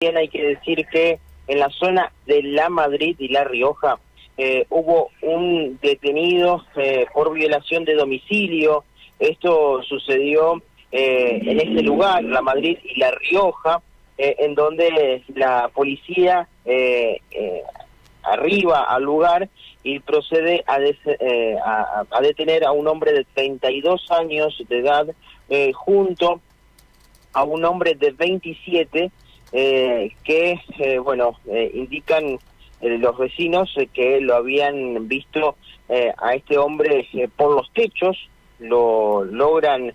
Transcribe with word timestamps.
Bien, 0.00 0.16
hay 0.16 0.28
que 0.28 0.54
decir 0.54 0.86
que 0.92 1.18
en 1.48 1.58
la 1.58 1.70
zona 1.70 2.12
de 2.24 2.40
La 2.44 2.68
Madrid 2.68 3.16
y 3.18 3.30
La 3.30 3.42
Rioja 3.42 3.98
eh, 4.36 4.64
hubo 4.70 5.10
un 5.22 5.76
detenido 5.82 6.64
eh, 6.76 7.06
por 7.12 7.32
violación 7.32 7.84
de 7.84 7.96
domicilio. 7.96 8.84
Esto 9.18 9.82
sucedió 9.82 10.62
eh, 10.92 11.40
en 11.44 11.58
este 11.58 11.82
lugar, 11.82 12.22
La 12.22 12.42
Madrid 12.42 12.78
y 12.84 13.00
La 13.00 13.10
Rioja, 13.10 13.82
en 14.18 14.54
donde 14.54 15.24
la 15.34 15.68
policía 15.74 16.46
arriba 18.22 18.84
al 18.84 19.02
lugar 19.02 19.48
y 19.82 19.98
procede 19.98 20.62
a, 20.68 20.76
a, 22.08 22.20
detener 22.20 22.64
a 22.64 22.70
un 22.70 22.86
hombre 22.86 23.12
de 23.12 23.24
32 23.34 24.12
años 24.12 24.62
de 24.68 24.78
edad 24.78 25.08
junto 25.74 26.40
a 27.32 27.42
un 27.42 27.64
hombre 27.64 27.96
de 27.96 28.12
27 28.12 29.10
eh, 29.52 30.12
que, 30.24 30.60
eh, 30.78 30.98
bueno, 30.98 31.38
eh, 31.50 31.70
indican 31.74 32.38
los 32.80 33.18
vecinos 33.18 33.74
que 33.92 34.20
lo 34.20 34.36
habían 34.36 35.08
visto 35.08 35.56
a 35.88 36.34
este 36.34 36.58
hombre 36.58 37.08
por 37.34 37.56
los 37.56 37.72
techos, 37.72 38.16
lo 38.60 39.24
logran 39.24 39.94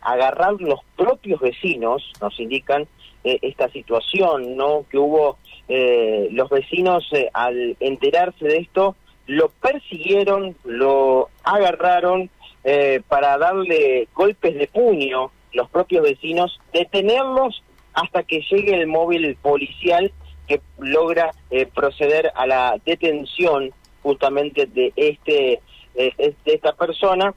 agarrar 0.00 0.54
los 0.54 0.80
propios 0.96 1.38
vecinos, 1.40 2.10
nos 2.20 2.40
indican 2.40 2.88
esta 3.22 3.68
situación, 3.68 4.56
¿no? 4.56 4.84
Que 4.90 4.98
hubo 4.98 5.38
los 5.68 6.50
vecinos 6.50 7.08
al 7.34 7.76
enterarse 7.78 8.48
de 8.48 8.58
esto, 8.58 8.96
lo 9.28 9.50
persiguieron, 9.50 10.56
lo 10.64 11.28
agarraron 11.44 12.30
para 13.06 13.38
darle 13.38 14.08
golpes 14.12 14.56
de 14.56 14.66
puño, 14.66 15.30
los 15.52 15.70
propios 15.70 16.02
vecinos, 16.02 16.58
detenerlos 16.72 17.62
hasta 17.96 18.22
que 18.22 18.42
llegue 18.42 18.74
el 18.74 18.86
móvil 18.86 19.36
policial 19.40 20.12
que 20.46 20.60
logra 20.78 21.32
eh, 21.50 21.66
proceder 21.66 22.30
a 22.36 22.46
la 22.46 22.76
detención 22.84 23.72
justamente 24.02 24.66
de 24.66 24.92
este 24.94 25.60
eh, 25.94 26.12
de 26.18 26.54
esta 26.54 26.74
persona 26.74 27.34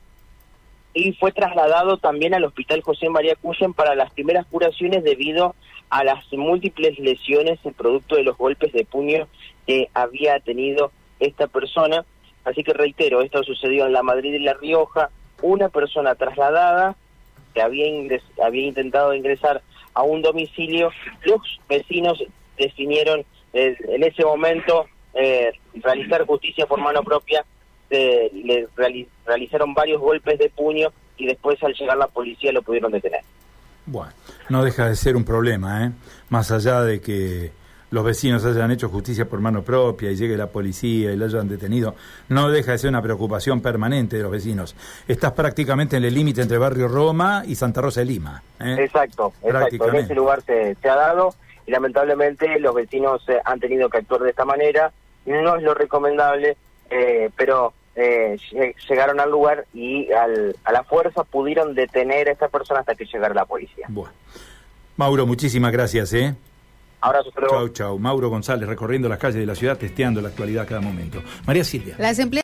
y 0.94 1.14
fue 1.14 1.32
trasladado 1.32 1.98
también 1.98 2.34
al 2.34 2.44
hospital 2.44 2.82
José 2.82 3.10
María 3.10 3.36
Cuyen 3.36 3.74
para 3.74 3.96
las 3.96 4.12
primeras 4.12 4.46
curaciones 4.48 5.04
debido 5.04 5.56
a 5.90 6.04
las 6.04 6.32
múltiples 6.34 7.00
lesiones 7.00 7.58
en 7.64 7.74
producto 7.74 8.18
de 8.18 8.24
los 8.24 8.38
golpes 8.38 8.74
de 8.74 8.84
puño 8.84 9.28
que 9.66 9.90
había 9.94 10.40
tenido 10.42 10.92
esta 11.22 11.48
persona. 11.48 12.06
Así 12.44 12.64
que 12.64 12.74
reitero, 12.74 13.22
esto 13.22 13.44
sucedió 13.44 13.86
en 13.86 13.94
la 13.94 14.04
Madrid 14.04 14.34
y 14.34 14.40
La 14.40 14.56
Rioja, 14.56 15.10
una 15.42 15.70
persona 15.70 16.16
trasladada 16.16 16.98
que 17.54 17.62
había, 17.62 17.86
había 18.44 18.68
intentado 18.68 19.14
ingresar 19.14 19.62
a 20.00 20.04
un 20.04 20.22
domicilio, 20.22 20.92
los 21.26 21.42
vecinos 21.68 22.24
definieron 22.58 23.26
eh, 23.52 23.76
en 23.90 24.04
ese 24.04 24.24
momento 24.24 24.86
eh, 25.14 25.52
realizar 25.76 26.26
justicia 26.26 26.66
por 26.66 26.80
mano 26.80 27.04
propia, 27.04 27.44
eh, 27.90 28.32
le 28.34 28.68
realizaron 29.26 29.74
varios 29.74 30.00
golpes 30.00 30.40
de 30.40 30.50
puño 30.50 30.94
y 31.18 31.26
después 31.26 31.62
al 31.64 31.74
llegar 31.74 31.98
la 31.98 32.08
policía 32.08 32.54
lo 32.54 32.62
pudieron 32.62 32.94
detener. 32.94 33.22
Bueno, 33.86 34.14
no 34.48 34.64
deja 34.64 34.88
de 34.88 34.96
ser 34.96 35.18
un 35.18 35.26
problema, 35.26 35.86
¿eh? 35.86 35.92
Más 36.30 36.52
allá 36.52 36.82
de 36.82 37.02
que 37.02 37.52
los 37.92 38.04
vecinos 38.04 38.46
hayan 38.46 38.72
hecho 38.72 38.90
justicia 38.90 39.26
por 39.26 39.40
mano 39.40 39.64
propia 39.64 40.12
y 40.12 40.16
llegue 40.16 40.38
la 40.38 40.48
policía 40.48 41.12
y 41.12 41.16
lo 41.16 41.26
hayan 41.26 41.48
detenido, 41.48 41.96
no 42.30 42.50
deja 42.50 42.74
de 42.74 42.78
ser 42.78 42.90
una 42.90 43.02
preocupación 43.02 43.62
permanente 43.62 44.18
de 44.18 44.24
los 44.24 44.32
vecinos. 44.32 44.76
Estás 45.08 45.34
prácticamente 45.34 45.98
en 45.98 46.04
el 46.04 46.14
límite 46.14 46.42
entre 46.42 46.58
Barrio 46.58 46.88
Roma 46.88 47.44
y 47.46 47.56
Santa 47.56 47.82
Rosa 47.82 48.02
de 48.02 48.06
Lima. 48.06 48.44
¿eh? 48.60 48.76
Exacto, 48.80 49.34
exacto. 49.44 49.90
En 49.90 49.96
ese 49.96 50.16
lugar 50.16 50.42
se, 50.42 50.76
ha 50.84 50.96
dado 50.96 51.34
y 51.66 51.72
lamentablemente 51.72 52.60
los 52.60 52.76
vecinos 52.76 53.28
eh, 53.28 53.40
han 53.44 53.60
tenido 53.60 53.90
que 53.90 53.98
actuar 53.98 54.22
de 54.22 54.30
esta 54.30 54.46
manera. 54.46 54.92
No 55.26 55.56
es 55.56 55.64
lo 55.64 55.74
recomendable, 55.74 56.58
eh, 56.90 57.30
pero 57.36 57.74
llegaron 58.88 59.20
al 59.20 59.30
lugar 59.30 59.66
y 59.74 60.10
al, 60.14 60.56
a 60.64 60.72
la 60.72 60.84
fuerza 60.84 61.26
pudieron 61.26 61.76
detener 61.76 62.30
a 62.30 62.32
esta 62.32 62.48
persona 62.48 62.80
hasta 62.80 62.96
que 62.96 63.04
llegara 63.06 63.34
la 63.34 63.46
policía. 63.46 63.88
Bueno. 63.90 64.14
Mauro, 65.00 65.26
muchísimas 65.26 65.72
gracias. 65.72 66.12
¿eh? 66.12 66.36
Abrazo, 67.02 67.32
Chau, 67.50 67.70
chau. 67.70 68.00
Mauro 68.00 68.30
González 68.30 68.68
recorriendo 68.68 69.08
las 69.08 69.18
calles 69.18 69.40
de 69.40 69.46
la 69.46 69.56
ciudad, 69.56 69.78
testeando 69.78 70.22
la 70.22 70.30
actualidad 70.30 70.64
a 70.64 70.66
cada 70.66 70.82
momento. 70.82 71.22
María 71.46 71.64
Silvia. 71.64 71.96
Las 71.98 72.20